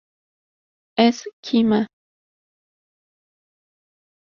[1.05, 1.81] Ez kî me?